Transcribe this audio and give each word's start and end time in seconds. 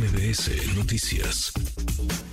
MBS 0.00 0.78
Noticias. 0.78 1.52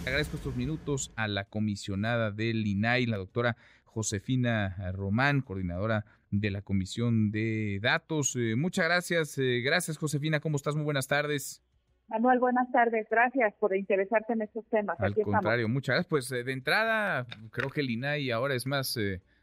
Agradezco 0.06 0.38
estos 0.38 0.56
minutos 0.56 1.12
a 1.18 1.28
la 1.28 1.44
comisionada 1.44 2.32
del 2.32 2.66
INAI, 2.66 3.08
la 3.08 3.18
doctora 3.18 3.58
Josefina 3.84 4.94
Román, 4.94 5.42
coordinadora 5.42 6.06
de 6.32 6.50
la 6.50 6.62
Comisión 6.62 7.30
de 7.30 7.80
Datos. 7.82 8.38
Eh, 8.38 8.56
muchas 8.56 8.86
gracias. 8.86 9.38
Eh, 9.38 9.60
gracias, 9.66 9.98
Josefina. 9.98 10.40
¿Cómo 10.40 10.56
estás? 10.56 10.76
Muy 10.76 10.86
buenas 10.86 11.10
tardes. 11.10 11.62
Manuel, 12.08 12.40
buenas 12.40 12.72
tardes. 12.72 13.06
Gracias 13.12 13.54
por 13.60 13.76
interesarte 13.76 14.32
en 14.32 14.44
estos 14.44 14.66
temas. 14.70 14.98
Al 15.02 15.14
contrario, 15.16 15.68
muchas 15.68 15.96
gracias. 15.96 16.10
Pues 16.10 16.32
eh, 16.32 16.46
de 16.46 16.54
entrada, 16.54 17.28
creo 17.52 17.70
que 17.70 17.82
el 17.82 17.90
INAI 17.90 18.32
ahora 18.32 18.56
es 18.56 18.66
más 18.66 18.98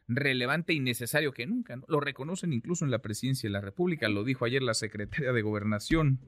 relevante 0.09 0.73
y 0.73 0.81
necesario 0.81 1.33
que 1.33 1.45
nunca. 1.47 1.79
Lo 1.89 2.01
reconocen 2.01 2.55
incluso 2.55 2.87
en 2.87 2.91
la 2.91 3.01
presidencia 3.01 3.49
de 3.49 3.53
la 3.53 3.61
República. 3.61 4.09
Lo 4.09 4.25
dijo 4.25 4.47
ayer 4.47 4.63
la 4.63 4.73
secretaria 4.73 5.35
de 5.35 5.43
Gobernación. 5.43 6.21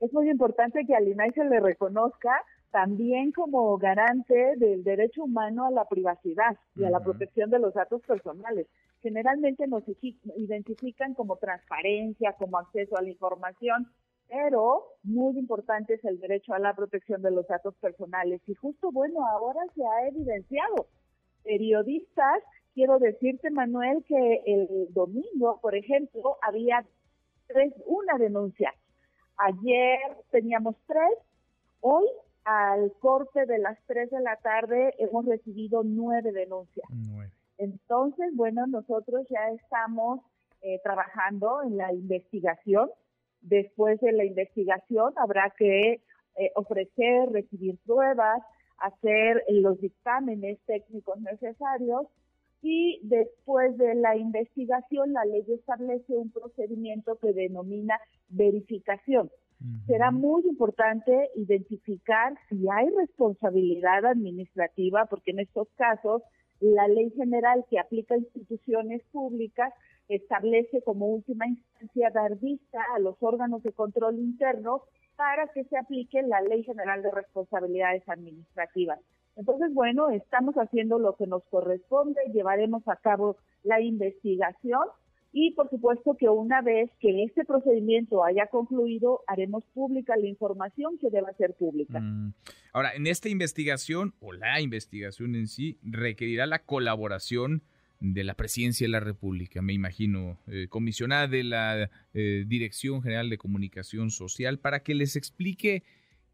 Es 0.00 0.12
muy 0.12 0.28
importante 0.28 0.84
que 0.84 0.94
al 0.94 1.08
INAI 1.08 1.32
se 1.32 1.44
le 1.44 1.58
reconozca 1.60 2.30
también 2.70 3.32
como 3.32 3.78
garante 3.78 4.56
del 4.56 4.84
derecho 4.84 5.24
humano 5.24 5.66
a 5.66 5.70
la 5.70 5.86
privacidad 5.86 6.58
y 6.74 6.84
a 6.84 6.90
la 6.90 7.00
protección 7.00 7.48
de 7.48 7.58
los 7.58 7.72
datos 7.72 8.02
personales. 8.02 8.66
Generalmente 9.00 9.66
nos 9.66 9.84
identifican 10.36 11.14
como 11.14 11.36
transparencia, 11.36 12.34
como 12.34 12.58
acceso 12.58 12.98
a 12.98 13.02
la 13.02 13.08
información, 13.08 13.88
pero 14.28 14.84
muy 15.02 15.38
importante 15.38 15.94
es 15.94 16.04
el 16.04 16.20
derecho 16.20 16.52
a 16.52 16.58
la 16.58 16.74
protección 16.74 17.22
de 17.22 17.30
los 17.30 17.46
datos 17.46 17.74
personales. 17.76 18.42
Y 18.46 18.54
justo, 18.54 18.92
bueno, 18.92 19.26
ahora 19.26 19.60
se 19.74 19.82
ha 19.82 20.08
evidenciado. 20.08 20.88
Periodistas, 21.44 22.42
quiero 22.74 22.98
decirte, 22.98 23.50
Manuel, 23.50 24.04
que 24.06 24.42
el 24.44 24.92
domingo, 24.92 25.58
por 25.62 25.74
ejemplo, 25.74 26.36
había 26.42 26.84
tres, 27.46 27.72
una 27.86 28.18
denuncia. 28.18 28.74
Ayer 29.38 29.98
teníamos 30.30 30.76
tres, 30.86 31.18
hoy 31.80 32.06
al 32.44 32.92
corte 33.00 33.44
de 33.44 33.58
las 33.58 33.76
3 33.86 34.10
de 34.10 34.20
la 34.20 34.36
tarde 34.36 34.94
hemos 34.98 35.26
recibido 35.26 35.82
nueve 35.84 36.32
denuncias. 36.32 36.86
Entonces, 37.58 38.30
bueno, 38.34 38.66
nosotros 38.66 39.26
ya 39.28 39.50
estamos 39.50 40.20
eh, 40.62 40.80
trabajando 40.82 41.62
en 41.62 41.76
la 41.76 41.92
investigación. 41.92 42.88
Después 43.40 44.00
de 44.00 44.12
la 44.12 44.24
investigación 44.24 45.12
habrá 45.16 45.52
que 45.58 46.02
eh, 46.36 46.52
ofrecer, 46.54 47.30
recibir 47.30 47.78
pruebas, 47.84 48.42
hacer 48.78 49.44
los 49.48 49.80
dictámenes 49.80 50.58
técnicos 50.66 51.18
necesarios 51.20 52.06
y 52.62 53.00
después 53.02 53.76
de 53.76 53.94
la 53.94 54.16
investigación 54.16 55.12
la 55.12 55.24
ley 55.24 55.44
establece 55.48 56.16
un 56.16 56.30
procedimiento 56.30 57.16
que 57.16 57.32
denomina 57.32 57.98
verificación. 58.28 59.30
Será 59.86 60.10
muy 60.10 60.42
importante 60.42 61.30
identificar 61.34 62.34
si 62.48 62.66
hay 62.70 62.90
responsabilidad 62.90 64.04
administrativa, 64.04 65.06
porque 65.06 65.30
en 65.30 65.40
estos 65.40 65.68
casos 65.76 66.22
la 66.60 66.88
ley 66.88 67.10
general 67.10 67.64
que 67.70 67.78
aplica 67.78 68.14
a 68.14 68.18
instituciones 68.18 69.02
públicas 69.12 69.72
establece 70.08 70.82
como 70.82 71.06
última 71.06 71.46
instancia 71.46 72.10
dar 72.10 72.36
vista 72.38 72.80
a 72.94 72.98
los 72.98 73.16
órganos 73.20 73.62
de 73.62 73.72
control 73.72 74.18
interno 74.18 74.82
para 75.16 75.48
que 75.48 75.64
se 75.64 75.76
aplique 75.76 76.22
la 76.22 76.40
ley 76.42 76.62
general 76.62 77.02
de 77.02 77.10
responsabilidades 77.10 78.06
administrativas. 78.08 79.00
Entonces, 79.36 79.72
bueno, 79.74 80.10
estamos 80.10 80.54
haciendo 80.56 80.98
lo 80.98 81.14
que 81.16 81.26
nos 81.26 81.44
corresponde, 81.44 82.20
llevaremos 82.32 82.86
a 82.88 82.96
cabo 82.96 83.36
la 83.62 83.80
investigación 83.80 84.82
y 85.38 85.50
por 85.50 85.68
supuesto 85.68 86.16
que 86.18 86.30
una 86.30 86.62
vez 86.62 86.90
que 86.98 87.24
este 87.24 87.44
procedimiento 87.44 88.24
haya 88.24 88.46
concluido, 88.46 89.20
haremos 89.26 89.64
pública 89.74 90.16
la 90.16 90.26
información 90.26 90.96
que 90.98 91.10
deba 91.10 91.30
ser 91.34 91.54
pública. 91.54 92.00
Mm. 92.00 92.32
Ahora, 92.72 92.94
en 92.94 93.06
esta 93.06 93.28
investigación 93.28 94.14
o 94.20 94.32
la 94.32 94.62
investigación 94.62 95.34
en 95.34 95.46
sí 95.46 95.78
requerirá 95.82 96.46
la 96.46 96.60
colaboración 96.60 97.62
de 98.00 98.24
la 98.24 98.34
Presidencia 98.34 98.86
de 98.86 98.92
la 98.92 99.00
República, 99.00 99.60
me 99.60 99.74
imagino, 99.74 100.38
eh, 100.46 100.68
comisionada 100.68 101.26
de 101.28 101.44
la 101.44 101.90
eh, 102.14 102.44
Dirección 102.46 103.02
General 103.02 103.28
de 103.28 103.36
Comunicación 103.38 104.10
Social, 104.10 104.58
para 104.58 104.82
que 104.82 104.94
les 104.94 105.16
explique 105.16 105.82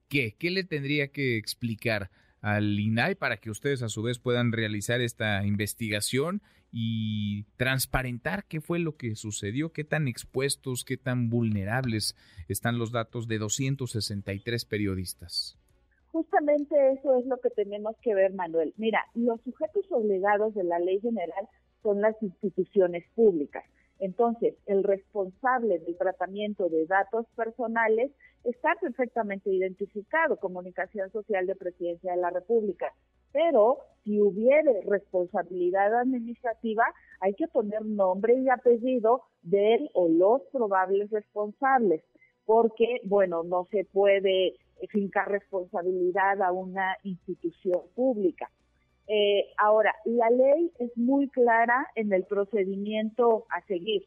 qué, 0.08 0.36
qué 0.38 0.50
le 0.50 0.62
tendría 0.62 1.08
que 1.08 1.36
explicar 1.36 2.10
al 2.42 2.78
INAI 2.78 3.14
para 3.14 3.38
que 3.38 3.50
ustedes 3.50 3.82
a 3.82 3.88
su 3.88 4.02
vez 4.02 4.18
puedan 4.18 4.52
realizar 4.52 5.00
esta 5.00 5.46
investigación 5.46 6.42
y 6.72 7.44
transparentar 7.56 8.44
qué 8.44 8.60
fue 8.60 8.78
lo 8.78 8.96
que 8.96 9.14
sucedió, 9.14 9.72
qué 9.72 9.84
tan 9.84 10.08
expuestos, 10.08 10.84
qué 10.84 10.96
tan 10.96 11.30
vulnerables 11.30 12.16
están 12.48 12.78
los 12.78 12.90
datos 12.90 13.28
de 13.28 13.38
263 13.38 14.64
periodistas. 14.64 15.56
Justamente 16.08 16.74
eso 16.92 17.16
es 17.16 17.26
lo 17.26 17.38
que 17.38 17.50
tenemos 17.50 17.96
que 18.02 18.14
ver, 18.14 18.34
Manuel. 18.34 18.74
Mira, 18.76 19.06
los 19.14 19.40
sujetos 19.42 19.86
obligados 19.90 20.54
de 20.54 20.64
la 20.64 20.78
ley 20.78 21.00
general 21.00 21.48
son 21.82 22.00
las 22.00 22.20
instituciones 22.22 23.04
públicas. 23.14 23.64
Entonces, 24.02 24.56
el 24.66 24.82
responsable 24.82 25.78
del 25.78 25.96
tratamiento 25.96 26.68
de 26.68 26.86
datos 26.86 27.24
personales 27.36 28.10
está 28.42 28.74
perfectamente 28.80 29.48
identificado, 29.48 30.40
Comunicación 30.40 31.08
Social 31.12 31.46
de 31.46 31.54
Presidencia 31.54 32.10
de 32.10 32.20
la 32.20 32.30
República. 32.30 32.92
Pero 33.32 33.78
si 34.02 34.20
hubiere 34.20 34.82
responsabilidad 34.88 35.94
administrativa, 35.94 36.82
hay 37.20 37.34
que 37.34 37.46
poner 37.46 37.84
nombre 37.84 38.34
y 38.34 38.48
apellido 38.48 39.22
de 39.42 39.74
él 39.74 39.90
o 39.94 40.08
los 40.08 40.42
probables 40.50 41.08
responsables, 41.12 42.02
porque, 42.44 43.02
bueno, 43.04 43.44
no 43.44 43.68
se 43.70 43.84
puede 43.84 44.56
fincar 44.88 45.30
responsabilidad 45.30 46.42
a 46.42 46.50
una 46.50 46.96
institución 47.04 47.82
pública. 47.94 48.50
Eh, 49.14 49.52
ahora, 49.58 49.94
la 50.06 50.30
ley 50.30 50.72
es 50.78 50.96
muy 50.96 51.28
clara 51.28 51.86
en 51.96 52.14
el 52.14 52.24
procedimiento 52.24 53.44
a 53.50 53.60
seguir. 53.66 54.06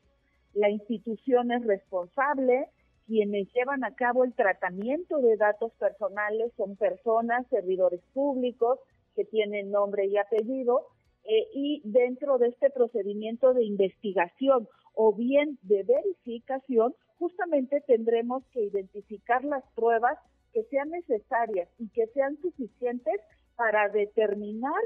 La 0.56 0.72
institución 0.72 1.52
es 1.52 1.64
responsable, 1.64 2.70
quienes 3.06 3.54
llevan 3.54 3.84
a 3.84 3.94
cabo 3.94 4.24
el 4.24 4.34
tratamiento 4.34 5.20
de 5.20 5.38
datos 5.38 5.74
personales 5.74 6.52
son 6.58 6.76
personas, 6.76 7.46
servidores 7.52 8.02
públicos 8.16 8.80
que 9.16 9.26
tienen 9.26 9.70
nombre 9.70 10.08
y 10.08 10.18
apellido, 10.18 10.88
eh, 11.26 11.50
y 11.54 11.84
dentro 11.84 12.40
de 12.40 12.48
este 12.48 12.72
procedimiento 12.72 13.54
de 13.54 13.64
investigación 13.64 14.68
o 14.96 15.14
bien 15.14 15.60
de 15.62 15.84
verificación, 15.84 16.96
justamente 17.20 17.80
tendremos 17.82 18.44
que 18.48 18.64
identificar 18.64 19.44
las 19.44 19.64
pruebas 19.76 20.18
que 20.52 20.64
sean 20.64 20.90
necesarias 20.90 21.70
y 21.78 21.90
que 21.90 22.08
sean 22.08 22.42
suficientes 22.42 23.22
para 23.56 23.90
determinar 23.90 24.82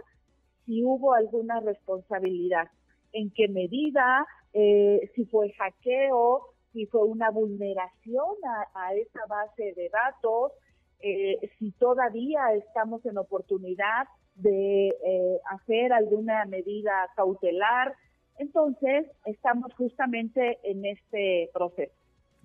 si 0.65 0.83
hubo 0.83 1.13
alguna 1.13 1.59
responsabilidad, 1.59 2.67
en 3.11 3.31
qué 3.31 3.47
medida, 3.47 4.25
eh, 4.53 5.09
si 5.15 5.25
fue 5.25 5.51
hackeo, 5.53 6.41
si 6.73 6.85
fue 6.85 7.03
una 7.03 7.31
vulneración 7.31 8.35
a, 8.75 8.93
esa 8.93 9.25
base 9.27 9.73
de 9.75 9.89
datos, 9.89 10.51
eh, 10.99 11.39
si 11.57 11.71
todavía 11.71 12.53
estamos 12.53 13.03
en 13.05 13.17
oportunidad 13.17 14.07
de 14.35 14.89
eh, 14.89 15.39
hacer 15.51 15.91
alguna 15.91 16.45
medida 16.45 17.09
cautelar. 17.15 17.95
Entonces, 18.37 19.07
estamos 19.25 19.73
justamente 19.73 20.59
en 20.63 20.85
este 20.85 21.49
proceso. 21.53 21.93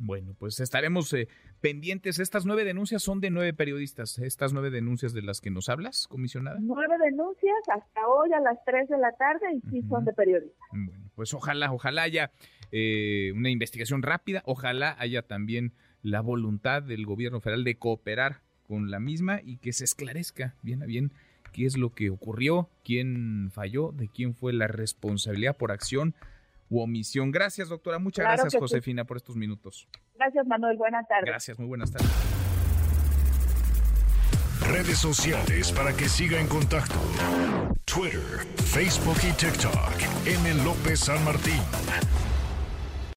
Bueno, 0.05 0.35
pues 0.39 0.61
estaremos 0.61 1.11
eh, 1.15 1.29
pendientes. 1.63 2.19
Estas 2.19 2.45
nueve 2.45 2.65
denuncias 2.65 3.03
son 3.03 3.21
de 3.21 3.31
nueve 3.31 3.55
periodistas. 3.55 4.19
Estas 4.19 4.53
nueve 4.53 4.71
denuncias 4.71 5.15
de 5.15 5.23
las 5.23 5.41
que 5.41 5.51
nos 5.51 5.71
hablas, 5.71 6.07
comisionada. 6.09 6.59
Nueve 6.61 6.95
denuncias 7.03 7.57
hasta 7.75 8.07
hoy 8.07 8.31
a 8.35 8.41
las 8.41 8.63
tres 8.67 8.87
de 8.91 8.99
la 8.99 9.13
tarde 9.13 9.47
y 9.55 9.61
sí 9.71 9.83
son 9.89 10.05
de 10.05 10.13
periodistas. 10.13 10.69
Bueno, 10.73 11.11
pues 11.15 11.33
ojalá, 11.33 11.73
ojalá 11.73 12.03
haya 12.03 12.31
eh, 12.71 13.33
una 13.35 13.49
investigación 13.49 14.03
rápida. 14.03 14.43
Ojalá 14.45 14.95
haya 14.99 15.23
también 15.23 15.73
la 16.03 16.21
voluntad 16.21 16.83
del 16.83 17.07
gobierno 17.07 17.41
federal 17.41 17.65
de 17.65 17.77
cooperar 17.77 18.43
con 18.69 18.91
la 18.91 19.01
misma 19.01 19.41
y 19.43 19.57
que 19.57 19.73
se 19.73 19.85
esclarezca 19.85 20.55
bien 20.61 20.83
a 20.83 20.87
bien 20.87 21.13
qué 21.55 21.65
es 21.65 21.79
lo 21.79 21.95
que 21.95 22.11
ocurrió, 22.11 22.69
quién 22.85 23.51
falló, 23.53 23.93
de 23.93 24.09
quién 24.09 24.35
fue 24.35 24.53
la 24.53 24.67
responsabilidad 24.67 25.57
por 25.57 25.73
acción 25.73 26.15
u 26.69 26.81
omisión. 26.81 27.31
Gracias, 27.31 27.69
doctora. 27.69 27.99
Muchas 27.99 28.25
gracias, 28.25 28.55
Josefina, 28.57 29.05
por 29.05 29.17
estos 29.17 29.37
minutos. 29.37 29.89
Gracias, 30.15 30.47
Manuel. 30.47 30.77
Buenas 30.77 31.07
tardes. 31.09 31.27
Gracias, 31.27 31.59
muy 31.59 31.69
buenas 31.69 31.91
tardes. 31.91 32.11
Redes 34.69 34.99
sociales 34.99 35.73
para 35.73 35.93
que 35.93 36.09
siga 36.09 36.41
en 36.41 36.49
contacto: 36.49 36.99
Twitter, 37.85 38.47
Facebook 38.57 39.19
y 39.23 39.33
TikTok. 39.33 40.27
M. 40.27 40.65
López 40.65 41.01
San 41.01 41.23
Martín. 41.25 41.61